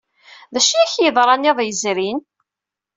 [0.53, 2.19] D acu ay ak-yeḍran iḍ yezrin?